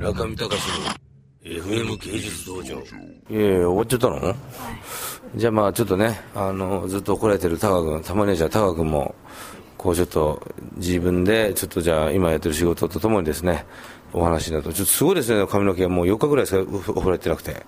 [0.00, 2.74] 中見隆の FM 芸術道場。
[2.74, 4.34] いやいや、終わっちゃったの、
[5.36, 9.14] じゃあまあちょっとね、あの、ずっと怒られてる高君、たまにはじゃあ高君も、
[9.76, 10.40] こうちょっと
[10.76, 13.66] 自分で、ちょっとじゃあ今やってる仕事とともにですね、
[14.14, 17.66] お話になると、ちょっとすごいですね、髪の毛もう4日ぐらいしかお風呂やってなくて。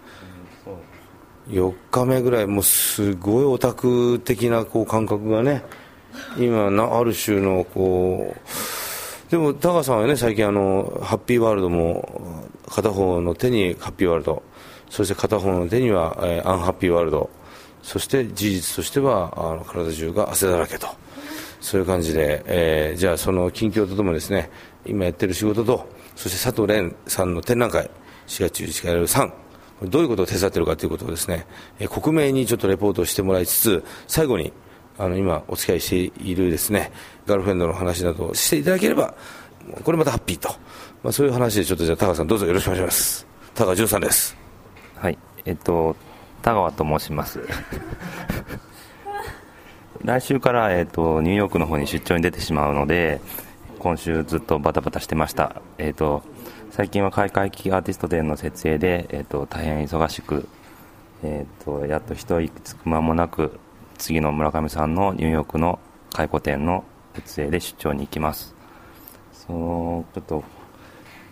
[1.50, 5.62] 4日目ぐらい、もうすごいオタク的なこう感覚がね、
[6.38, 8.40] 今な、ある種のこう、
[9.32, 14.42] でも、タカさんはね、最近あの、ハッピーワールドも、片方の手にハッピーワールド、
[14.90, 17.30] そして片方の手には、えーアンハッピーワールド、
[17.82, 20.86] そして事実としては、あの体中が汗だらけと。
[21.62, 24.50] そういう感じで、えーじゃあその近況とともにですね、
[24.84, 27.90] 今やってる仕事と、そして佐藤蓮さんの展覧会、
[28.26, 29.32] 4月11日からやる3、
[29.84, 31.46] どういうことを手伝っているかということをですね、
[31.78, 34.52] えー克明にちょっとレポートしてもらいつつ、最後に、
[34.98, 36.92] あの、今お付き合いしているですね、
[37.26, 39.14] ガールフレンドの話などをしていただければ、
[39.84, 40.48] これまたハッピーと。
[41.02, 43.26] まあそういう話でちょっとじゃあ、高さんどうぞよろしくお願いします。
[43.54, 44.36] 高川潤さんです。
[44.96, 45.96] はい、えっと、
[46.42, 47.40] 田川と申します。
[50.04, 53.20] 来週から、えっと、ニューヨークの方に出張に出てしまうので、
[53.78, 55.60] 今週ずっとバタバタしてました。
[55.78, 56.22] えっと、
[56.70, 60.48] 最近は開会期アーティスト展の設営で、えっと、大変忙しく、
[61.22, 63.58] えっと、やっと一息つく間もなく、
[64.02, 65.78] 次の村上さんのニューヨークの
[66.12, 68.54] 回顧展の設営で出張に行きます。
[69.32, 70.44] その、ちょっと、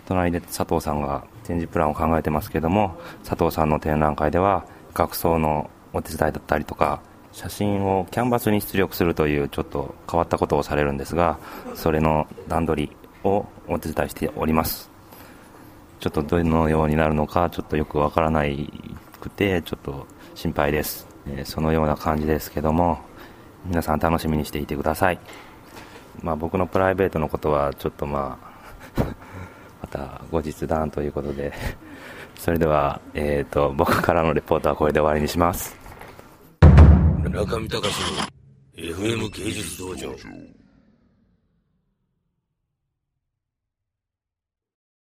[0.07, 11.39] 隣で佐藤さんが展示プランを考えてますけども佐藤さんの展覧会では学装のお手伝いだったりとか写真をキャンバスに出力するというちょっと変わったことをされるんですが
[11.77, 14.91] それの段取りをお手伝いしております
[16.01, 18.73] ちょっとどのようになるのかちょっとよくわからない
[19.21, 22.99] くてちょっと心配です、えーそのような感じですけども
[23.67, 25.19] 皆さん楽しみにしていてください
[26.23, 28.51] まあ僕のプライベートのことはちょっとまあ
[29.83, 31.53] また後日談ということで、
[32.37, 35.77] それでは、えっ、と、僕からのレポートはこれで終わりにします。
[37.23, 38.21] 中見隆の
[38.77, 40.60] FM 芸術道場。